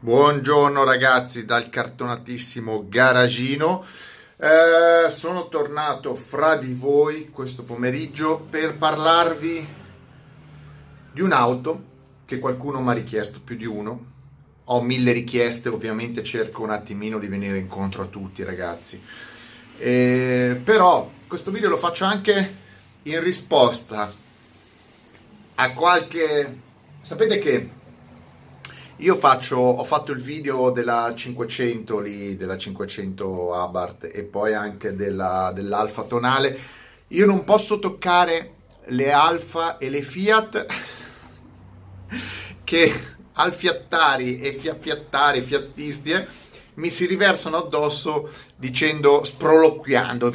[0.00, 3.84] Buongiorno ragazzi dal cartonatissimo garagino.
[4.36, 9.66] Eh, sono tornato fra di voi questo pomeriggio per parlarvi
[11.10, 11.82] di un'auto
[12.24, 14.04] che qualcuno mi ha richiesto, più di uno.
[14.66, 19.02] Ho mille richieste, ovviamente cerco un attimino di venire incontro a tutti ragazzi.
[19.78, 22.56] Eh, però questo video lo faccio anche
[23.02, 24.14] in risposta
[25.56, 26.66] a qualche...
[27.00, 27.70] Sapete che
[28.98, 34.96] io faccio, ho fatto il video della 500 lì, della 500 Abarth e poi anche
[34.96, 36.58] della, dell'Alfa tonale.
[37.08, 38.54] Io non posso toccare
[38.86, 40.66] le Alfa e le Fiat
[42.64, 46.26] che alfiattari e fiaffiattari, fiattisti, eh,
[46.74, 50.32] mi si riversano addosso dicendo, sproloquiando.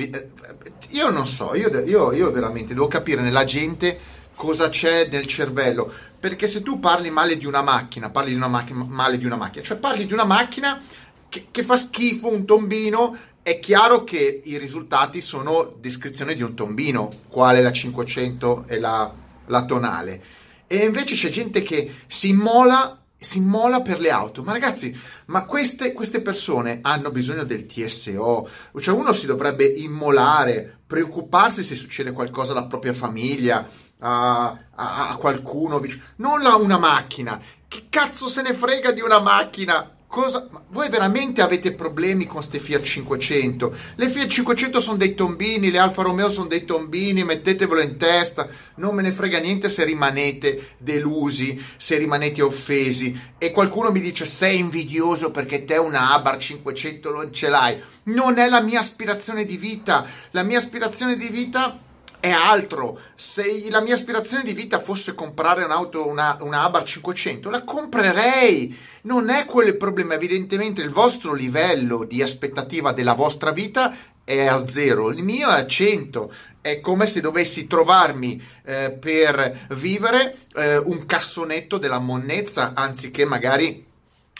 [0.91, 3.99] Io non so, io, io, io veramente devo capire nella gente
[4.35, 5.91] cosa c'è nel cervello
[6.23, 9.35] perché se tu parli male di una macchina, parli di una macchina, male di una
[9.35, 10.81] macchina, cioè parli di una macchina
[11.27, 16.53] che, che fa schifo, un tombino, è chiaro che i risultati sono descrizione di un
[16.53, 19.13] tombino, quale la 500 e la,
[19.47, 20.23] la tonale.
[20.65, 24.43] E invece c'è gente che si immola si immola per le auto.
[24.43, 24.95] Ma ragazzi,
[25.27, 28.49] ma queste, queste, persone hanno bisogno del TSO.
[28.79, 33.67] Cioè uno si dovrebbe immolare, preoccuparsi se succede qualcosa alla propria famiglia,
[33.99, 37.41] a, a, qualcuno vicino, non a una macchina.
[37.67, 39.89] Che cazzo se ne frega di una macchina?
[40.13, 43.75] Cosa, voi veramente avete problemi con queste Fiat 500?
[43.95, 48.47] Le Fiat 500 sono dei tombini, le Alfa Romeo sono dei tombini, mettetevelo in testa,
[48.75, 54.27] non me ne frega niente se rimanete delusi, se rimanete offesi e qualcuno mi dice
[54.27, 57.81] sei invidioso perché te una Abar 500 non ce l'hai.
[58.03, 61.79] Non è la mia aspirazione di vita, la mia aspirazione di vita
[62.23, 63.01] è altro.
[63.17, 68.73] Se la mia aspirazione di vita fosse comprare un'auto, una, una Abar 500, la comprerei.
[69.01, 70.13] Non è quello il problema.
[70.13, 75.59] Evidentemente il vostro livello di aspettativa della vostra vita è a zero, il mio è
[75.59, 76.33] a 100.
[76.61, 83.85] È come se dovessi trovarmi eh, per vivere eh, un cassonetto della monnezza anziché magari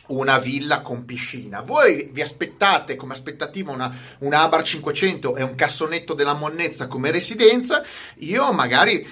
[0.07, 1.61] una villa con piscina.
[1.61, 7.11] Voi vi aspettate come aspettativa una, una Abar 500 e un cassonetto della monnezza come
[7.11, 7.83] residenza.
[8.17, 9.07] Io magari,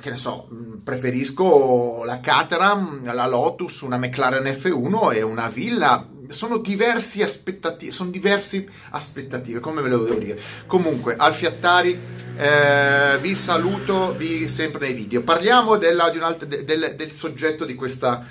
[0.00, 0.48] che ne so,
[0.82, 6.08] preferisco la Caterham, la Lotus, una McLaren F1 e una villa.
[6.28, 10.40] Sono diversi aspettative, sono diverse aspettative, come ve lo devo dire.
[10.66, 11.98] Comunque, Alfiattari,
[12.36, 15.22] eh, vi saluto, vi sempre nei video.
[15.22, 18.26] Parliamo della, del, del, del soggetto di questa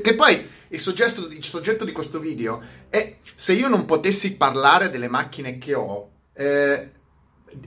[0.00, 4.90] che poi il soggetto, il soggetto, di questo video è se io non potessi parlare
[4.90, 6.90] delle macchine che ho, eh,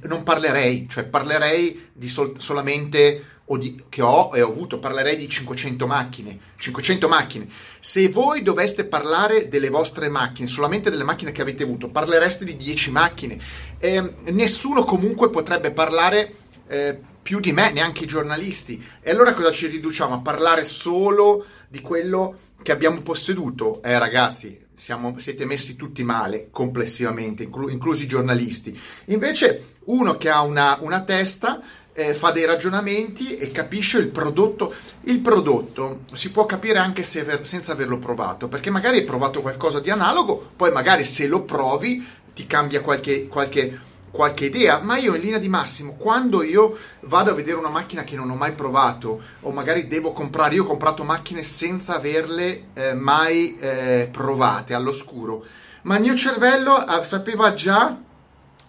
[0.03, 5.27] non parlerei, cioè parlerei di sol- solamente di, che ho e ho avuto, parlerei di
[5.27, 6.37] 500 macchine.
[6.57, 7.47] 500 macchine.
[7.79, 12.55] Se voi doveste parlare delle vostre macchine, solamente delle macchine che avete avuto, parlereste di
[12.55, 13.39] 10 macchine.
[13.79, 16.35] Eh, nessuno comunque potrebbe parlare
[16.67, 18.83] eh, più di me, neanche i giornalisti.
[19.01, 20.15] E allora cosa ci riduciamo?
[20.15, 23.81] A parlare solo di quello che abbiamo posseduto?
[23.83, 28.79] Eh ragazzi, siamo, siete messi tutti male complessivamente, inclu- inclusi i giornalisti.
[29.05, 31.61] Invece uno che ha una, una testa
[31.93, 34.73] eh, fa dei ragionamenti e capisce il prodotto.
[35.01, 39.79] Il prodotto si può capire anche se, senza averlo provato, perché magari hai provato qualcosa
[39.79, 45.15] di analogo, poi magari se lo provi ti cambia qualche, qualche qualche idea, ma io
[45.15, 48.53] in linea di massimo, quando io vado a vedere una macchina che non ho mai
[48.53, 54.73] provato, o magari devo comprare, io ho comprato macchine senza averle eh, mai eh, provate
[54.73, 55.45] all'oscuro,
[55.83, 57.97] ma il mio cervello eh, sapeva già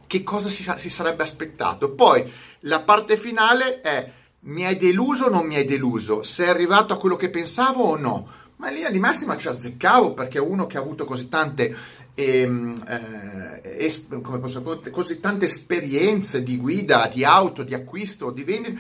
[0.07, 1.91] che cosa si, si, sarebbe aspettato.
[1.91, 2.29] Poi
[2.61, 6.23] la parte finale è mi hai deluso o non mi hai deluso?
[6.23, 8.29] Sei arrivato a quello che pensavo o no?
[8.57, 11.75] Ma in linea di massima ci azzeccavo perché uno che ha avuto così tante
[12.21, 18.31] e, ehm, eh, come posso dire, così tante esperienze di guida, di auto, di acquisto,
[18.31, 18.79] di vendita,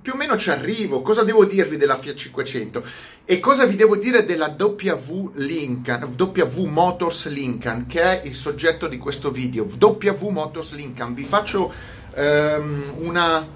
[0.00, 1.02] più o meno ci arrivo.
[1.02, 2.84] Cosa devo dirvi della Fiat 500?
[3.24, 8.88] E cosa vi devo dire della W Lincoln, W Motors Lincoln, che è il soggetto
[8.88, 9.64] di questo video.
[9.64, 11.72] W Motors Lincoln, vi faccio
[12.14, 13.46] um, una,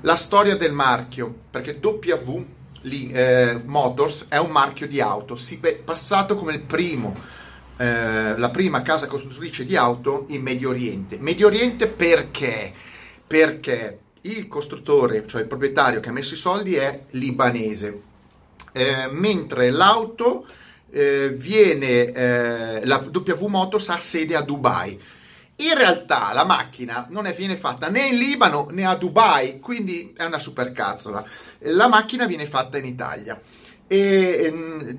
[0.00, 2.44] la storia del marchio, perché W
[2.84, 7.40] eh, Motors è un marchio di auto, si è passato come il primo
[7.76, 11.18] eh, la prima casa costruttrice di auto in Medio Oriente.
[11.18, 12.72] Medio Oriente perché?
[13.26, 18.00] Perché il costruttore, cioè il proprietario che ha messo i soldi è libanese,
[18.72, 20.46] eh, mentre l'auto
[20.90, 25.00] eh, viene, eh, la W Motors ha sede a Dubai.
[25.56, 30.12] In realtà la macchina non è, viene fatta né in Libano né a Dubai, quindi
[30.16, 31.24] è una supercazzola.
[31.60, 33.40] La macchina viene fatta in Italia.
[33.86, 34.98] E,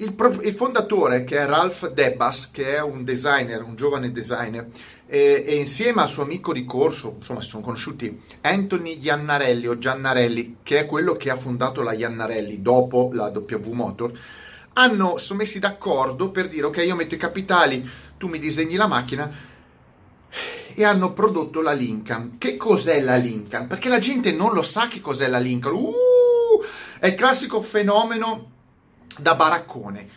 [0.00, 4.68] il, il, fondatore, che è Ralph Debas, che è un designer, un giovane designer,
[5.06, 9.78] e, e, insieme al suo amico di corso, insomma, si sono conosciuti Anthony Iannarelli o
[9.78, 14.12] Giannarelli, che è quello che ha fondato la Iannarelli dopo la W Motor,
[14.74, 18.86] hanno sono messi d'accordo per dire ok, io metto i capitali, tu mi disegni la
[18.86, 19.48] macchina
[20.74, 22.38] e hanno prodotto la Lincoln.
[22.38, 23.66] Che cos'è la Lincoln?
[23.66, 25.74] Perché la gente non lo sa che cos'è la Lincoln.
[25.74, 25.92] Uh,
[26.98, 28.49] è il classico fenomeno
[29.18, 30.08] da baraccone.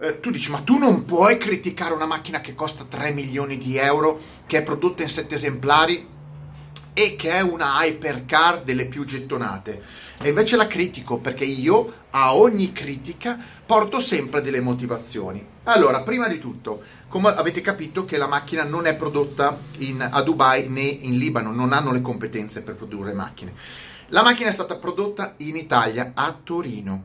[0.00, 3.76] Eh, tu dici, ma tu non puoi criticare una macchina che costa 3 milioni di
[3.76, 6.08] euro, che è prodotta in 7 esemplari
[6.92, 9.82] e che è una hypercar delle più gettonate.
[10.22, 15.46] E invece la critico perché io a ogni critica porto sempre delle motivazioni.
[15.64, 20.20] Allora, prima di tutto, come avete capito che la macchina non è prodotta in, a
[20.22, 23.54] Dubai né in Libano, non hanno le competenze per produrre macchine.
[24.08, 27.04] La macchina è stata prodotta in Italia, a Torino.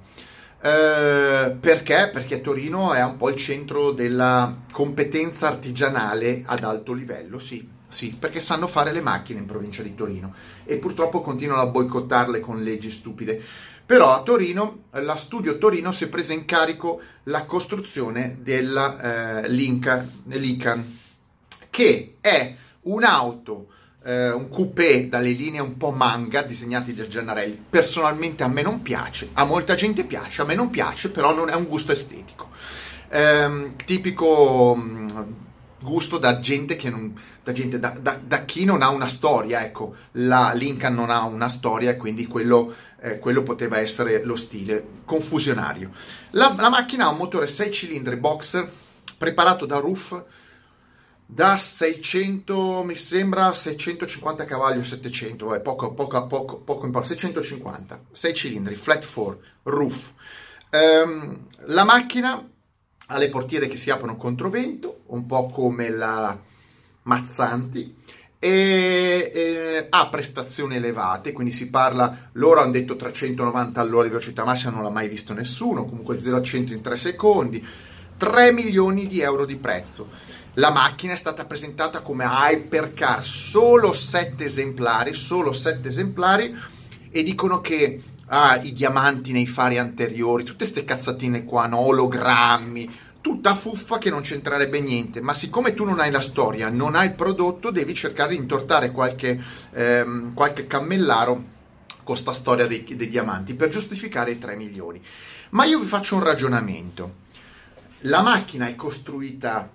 [0.66, 2.10] Eh, perché?
[2.12, 8.16] Perché Torino è un po' il centro della competenza artigianale ad alto livello, sì, sì,
[8.18, 10.34] perché sanno fare le macchine in provincia di Torino
[10.64, 13.40] e purtroppo continuano a boicottarle con leggi stupide.
[13.86, 19.50] Però a Torino, la Studio Torino si è presa in carico la costruzione della eh,
[19.50, 20.98] Lincoln,
[21.70, 23.68] che è un'auto
[24.06, 27.66] eh, un coupé dalle linee un po' manga disegnati da Giannarelli.
[27.70, 31.50] Personalmente a me non piace, a molta gente piace, a me non piace, però non
[31.50, 32.50] è un gusto estetico.
[33.10, 35.22] Eh, tipico mm,
[35.82, 39.64] gusto da gente che non, da, gente, da, da, da, chi non ha una storia,
[39.64, 44.36] ecco, la Lincoln non ha una storia e quindi quello, eh, quello poteva essere lo
[44.36, 45.90] stile confusionario.
[46.32, 48.70] La, la macchina ha un motore 6 cilindri boxer
[49.18, 50.24] preparato da Roof
[51.26, 58.02] da 600, mi sembra 650 cavalli o 700, eh, poco, poco, poco, poco importa, 650,
[58.12, 60.14] 6 cilindri, flat 4, roof.
[60.72, 62.48] Um, la macchina
[63.08, 66.40] ha le portiere che si aprono contro vento, un po' come la
[67.04, 67.96] Mazzanti,
[68.40, 74.44] e, e, ha prestazioni elevate, quindi si parla, loro hanno detto 390 all'ora di velocità
[74.44, 77.66] massima, non l'ha mai visto nessuno, comunque 0 a 100 in 3 secondi,
[78.18, 80.10] 3 milioni di euro di prezzo.
[80.58, 86.56] La macchina è stata presentata come hypercar, solo 7 esemplari, solo 7 esemplari
[87.12, 91.80] e dicono che ah, i diamanti nei fari anteriori, tutte queste cazzatine qua, no?
[91.80, 96.96] ologrammi, tutta fuffa che non c'entrerebbe niente, ma siccome tu non hai la storia, non
[96.96, 99.38] hai il prodotto, devi cercare di intortare qualche,
[99.74, 101.44] ehm, qualche cammellaro
[102.06, 105.02] con sta storia dei, dei diamanti per giustificare i 3 milioni.
[105.50, 107.24] Ma io vi faccio un ragionamento.
[108.02, 109.75] La macchina è costruita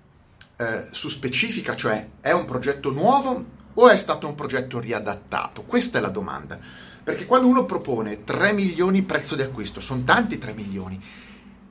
[0.60, 5.62] eh, su specifica, cioè è un progetto nuovo o è stato un progetto riadattato?
[5.62, 6.58] Questa è la domanda.
[7.02, 11.02] Perché quando uno propone 3 milioni prezzo di acquisto, sono tanti 3 milioni,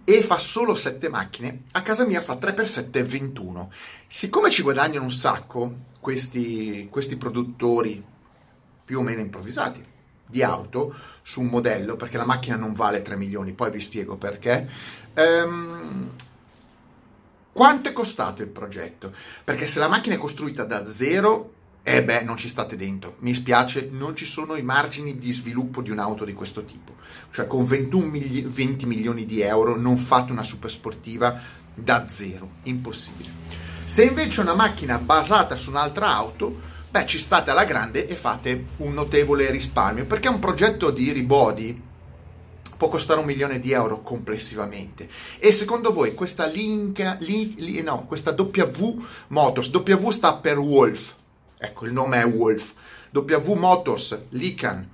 [0.04, 3.72] e fa solo 7 macchine, a casa mia fa 3 per 7 21.
[4.08, 8.04] Siccome ci guadagnano un sacco questi, questi produttori
[8.84, 9.84] più o meno improvvisati
[10.26, 14.18] di auto su un modello, perché la macchina non vale 3 milioni, poi vi spiego
[14.18, 14.68] perché,
[15.14, 16.10] ehm,
[17.52, 19.14] quanto è costato il progetto?
[19.44, 21.54] Perché se la macchina è costruita da zero,
[21.84, 23.16] eh beh, non ci state dentro.
[23.20, 26.96] Mi spiace, non ci sono i margini di sviluppo di un'auto di questo tipo.
[27.32, 31.40] Cioè con 21 mili- 20 milioni di euro non fate una super sportiva
[31.74, 33.30] da zero, impossibile.
[33.86, 36.60] Se invece è una macchina basata su un'altra auto,
[36.92, 41.82] beh, ci state alla grande e fate un notevole risparmio, perché un progetto di rebody
[42.80, 45.10] può costare un milione di euro complessivamente.
[45.38, 51.16] E secondo voi questa link, li, li, no, questa W Motors, W sta per Wolf,
[51.58, 52.74] ecco il nome è Wolf,
[53.12, 54.90] W Motors Lican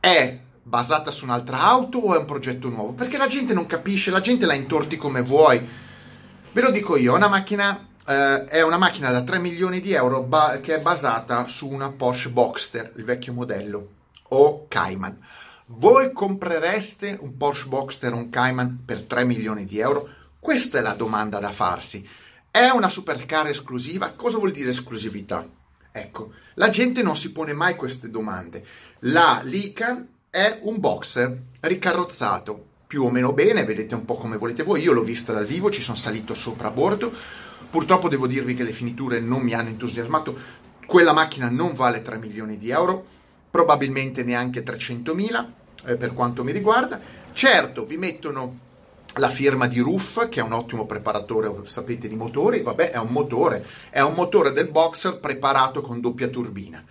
[0.00, 2.94] è basata su un'altra auto o è un progetto nuovo?
[2.94, 5.62] Perché la gente non capisce, la gente la intorti come vuoi.
[6.52, 10.22] Ve lo dico io, una macchina Uh, è una macchina da 3 milioni di euro
[10.22, 13.88] ba- che è basata su una Porsche Boxster, il vecchio modello,
[14.28, 15.18] o Cayman.
[15.68, 20.08] Voi comprereste un Porsche Boxster o un Cayman per 3 milioni di euro?
[20.38, 22.08] Questa è la domanda da farsi.
[22.48, 24.12] È una supercar esclusiva?
[24.12, 25.44] Cosa vuol dire esclusività?
[25.90, 28.64] Ecco, la gente non si pone mai queste domande.
[29.00, 34.62] La Lican è un boxer ricarrozzato, più o meno bene, vedete un po' come volete
[34.62, 34.82] voi.
[34.82, 37.12] Io l'ho vista dal vivo, ci sono salito sopra a bordo.
[37.68, 40.38] Purtroppo devo dirvi che le finiture non mi hanno entusiasmato.
[40.86, 43.14] Quella macchina non vale 3 milioni di euro
[43.56, 45.46] probabilmente neanche 300.000
[45.86, 47.00] eh, per quanto mi riguarda.
[47.32, 48.58] Certo, vi mettono
[49.14, 53.08] la firma di Ruff, che è un ottimo preparatore, sapete, di motori, vabbè, è un
[53.08, 56.84] motore, è un motore del boxer preparato con doppia turbina.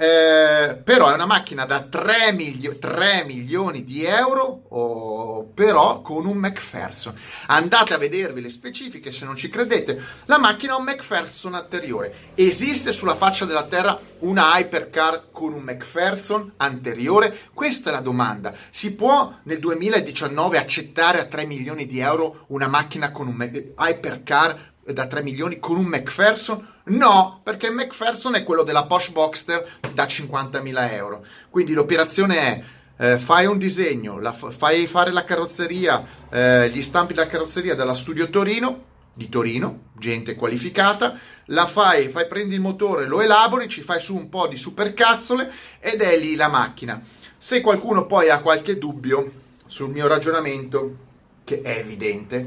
[0.00, 6.24] Eh, però è una macchina da 3, milio- 3 milioni di euro, oh, però con
[6.24, 7.18] un McPherson.
[7.46, 10.00] Andate a vedervi le specifiche se non ci credete.
[10.26, 12.30] La macchina ha un McPherson anteriore.
[12.36, 17.36] Esiste sulla faccia della Terra una hypercar con un McPherson anteriore?
[17.52, 18.54] Questa è la domanda.
[18.70, 24.76] Si può nel 2019 accettare a 3 milioni di euro una macchina con un hypercar
[24.92, 26.66] da 3 milioni con un McPherson?
[26.84, 31.24] No, perché McPherson è quello della Porsche Boxster da 50.000 euro.
[31.50, 32.62] Quindi l'operazione è
[32.98, 37.94] eh, fai un disegno, la, fai fare la carrozzeria, eh, gli stampi della carrozzeria dalla
[37.94, 43.82] Studio Torino, di Torino, gente qualificata, la fai, fai prendi il motore, lo elabori, ci
[43.82, 47.00] fai su un po' di supercazzole ed è lì la macchina.
[47.36, 49.30] Se qualcuno poi ha qualche dubbio
[49.66, 50.96] sul mio ragionamento,
[51.44, 52.46] che è evidente,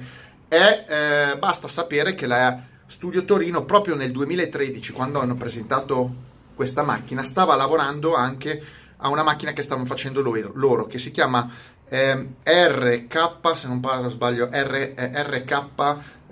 [0.52, 0.86] è,
[1.32, 6.14] eh, basta sapere che la Studio Torino proprio nel 2013, quando hanno presentato
[6.56, 8.62] questa macchina, stava lavorando anche
[8.98, 11.50] a una macchina che stavano facendo loro, che si chiama
[11.88, 15.72] eh, RK, se non sbaglio, R, eh, RK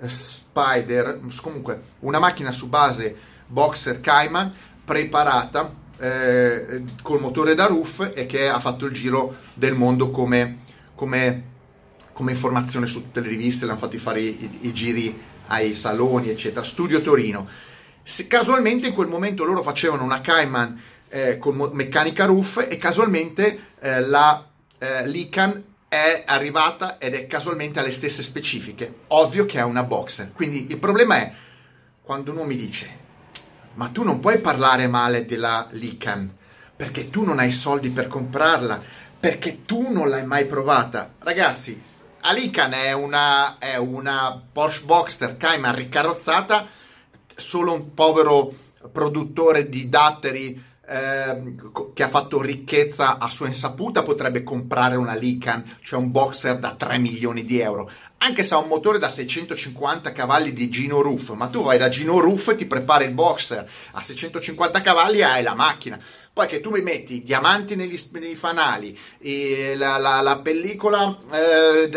[0.02, 4.52] eh, Spider, comunque una macchina su base Boxer Cayman
[4.84, 10.58] preparata eh, col motore da roof e che ha fatto il giro del mondo come,
[10.94, 11.49] come
[12.20, 16.28] come informazione su tutte le riviste, le hanno fatti fare i, i giri ai saloni,
[16.28, 16.62] eccetera.
[16.62, 17.48] Studio Torino.
[18.02, 22.76] Se, casualmente in quel momento loro facevano una Cayman eh, con mo- meccanica roof e
[22.76, 24.46] casualmente eh, la
[24.76, 28.96] eh, Lican è arrivata ed è casualmente alle stesse specifiche.
[29.08, 30.30] Ovvio che è una boxer.
[30.34, 31.32] Quindi il problema è
[32.02, 32.98] quando uno mi dice
[33.74, 36.30] ma tu non puoi parlare male della Lican
[36.76, 38.82] perché tu non hai soldi per comprarla,
[39.18, 41.14] perché tu non l'hai mai provata.
[41.18, 41.80] Ragazzi,
[42.22, 46.66] Alican è una, è una Porsche Boxster Cayman ricarrozzata,
[47.34, 48.52] solo un povero
[48.92, 51.54] produttore di datteri eh,
[51.94, 56.74] che ha fatto ricchezza a sua insaputa potrebbe comprare una Lican, cioè un boxer da
[56.74, 61.30] 3 milioni di euro, anche se ha un motore da 650 cavalli di Gino Roof,
[61.34, 65.22] ma tu vai da Gino Roof e ti prepari il boxer a 650 cavalli e
[65.22, 65.98] hai la macchina.
[66.32, 68.98] Poi che tu mi metti i diamanti negli, nei fanali,
[69.76, 71.88] la, la, la, pellicola, eh,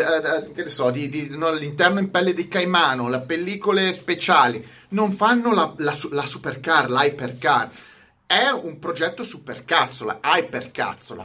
[0.54, 5.12] che ne so, di, di, no, l'interno in pelle di caimano, le pellicole speciali, non
[5.12, 7.70] fanno la, la, la supercar, l'hypercar.
[8.34, 11.24] È un progetto supercazzola, hypercazzola.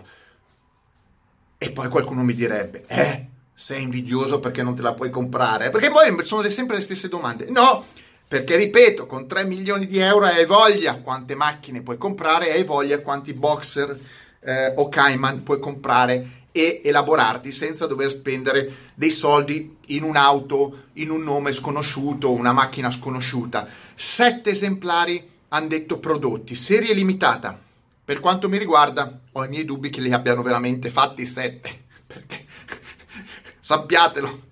[1.57, 5.71] E poi qualcuno mi direbbe, eh, sei invidioso perché non te la puoi comprare?
[5.71, 7.47] Perché poi sono sempre le stesse domande.
[7.49, 7.83] No,
[8.27, 13.01] perché ripeto, con 3 milioni di euro hai voglia quante macchine puoi comprare, hai voglia
[13.01, 13.99] quanti boxer
[14.41, 21.09] eh, o Cayman puoi comprare e elaborarti senza dover spendere dei soldi in un'auto, in
[21.09, 23.67] un nome sconosciuto, una macchina sconosciuta.
[23.95, 27.57] Sette esemplari hanno detto prodotti, serie limitata.
[28.03, 31.69] Per quanto mi riguarda, ho i miei dubbi che li abbiano veramente fatti sette,
[32.05, 32.45] perché
[33.59, 34.47] sappiatelo,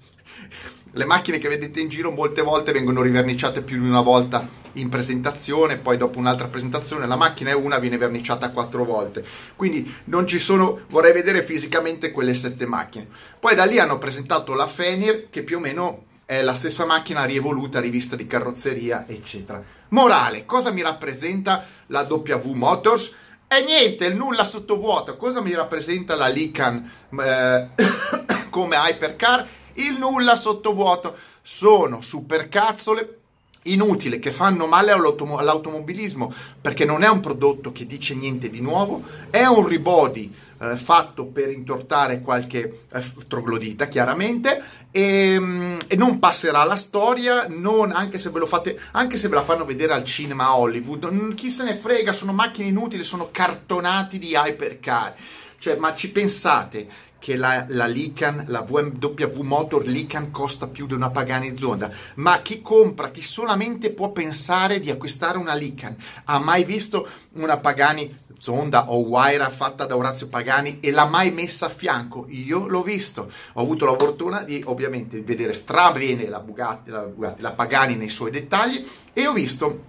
[0.91, 4.89] le macchine che vedete in giro molte volte vengono riverniciate più di una volta in
[4.89, 9.25] presentazione, poi dopo un'altra presentazione la macchina è una, viene verniciata quattro volte.
[9.55, 13.07] Quindi non ci sono, vorrei vedere fisicamente quelle sette macchine.
[13.39, 17.23] Poi da lì hanno presentato la Fenir, che più o meno è la stessa macchina
[17.23, 19.63] rievoluta, rivista di carrozzeria, eccetera.
[19.89, 23.15] Morale, cosa mi rappresenta la W Motors?
[23.47, 25.15] E niente, il nulla sottovuoto.
[25.15, 27.69] Cosa mi rappresenta la Lican eh,
[28.51, 29.47] come hypercar?
[29.75, 31.15] il nulla sottovuoto.
[31.41, 33.19] Sono supercazzole
[33.63, 38.59] inutili che fanno male all'autom- all'automobilismo perché non è un prodotto che dice niente di
[38.59, 44.61] nuovo, è un rebody eh, fatto per intortare qualche eh, troglodita chiaramente
[44.97, 49.27] e, mm, e, non passerà la storia non, anche, se ve lo fate, anche se
[49.27, 53.03] ve la fanno vedere al cinema a Hollywood chi se ne frega sono macchine inutili
[53.03, 55.13] sono cartonati di hypercar.
[55.59, 56.87] Cioè ma ci pensate
[57.19, 62.41] che la, la Lican, la BMW Motor Lican costa più di una Pagani Zonda, ma
[62.41, 65.95] chi compra, chi solamente può pensare di acquistare una Lican,
[66.25, 71.31] ha mai visto una Pagani Zonda o Waira fatta da Orazio Pagani e l'ha mai
[71.31, 72.25] messa a fianco?
[72.29, 77.41] Io l'ho visto, ho avuto la fortuna di ovviamente vedere strabene la Bugatti, la, Bugatti,
[77.41, 79.83] la Pagani nei suoi dettagli e ho visto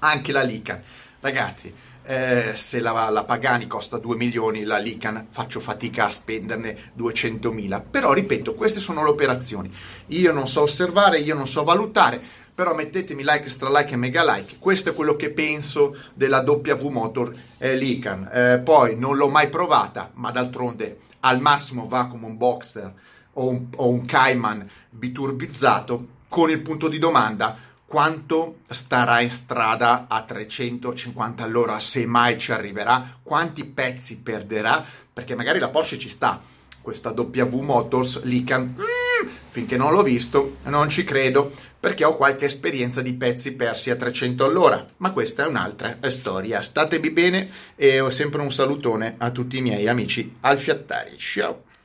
[0.00, 0.82] anche la Lican.
[1.20, 1.72] Ragazzi,
[2.04, 7.52] eh, se la, la, Pagani costa 2 milioni, la Lican faccio fatica a spenderne 200
[7.52, 7.80] mila.
[7.80, 9.72] Però ripeto, queste sono le operazioni.
[10.08, 12.20] Io non so osservare, io non so valutare,
[12.54, 14.56] però mettetemi like, extra like e mega like.
[14.58, 18.28] Questo è quello che penso della W Motor eh, Lican.
[18.32, 22.92] Eh, poi non l'ho mai provata, ma d'altronde al massimo va come un Boxster
[23.34, 30.06] o un, o un Cayman biturbizzato con il punto di domanda quanto starà in strada
[30.08, 34.82] a 350 all'ora, se mai ci arriverà, quanti pezzi perderà,
[35.12, 36.40] perché magari la Porsche ci sta,
[36.80, 42.46] questa W Motors Lican, mm, finché non l'ho visto, non ci credo, perché ho qualche
[42.46, 46.62] esperienza di pezzi persi a 300 all'ora, ma questa è un'altra storia.
[46.62, 47.46] Statevi bene
[47.76, 51.18] e ho sempre un salutone a tutti i miei amici alfiattari.
[51.18, 51.64] Ciao!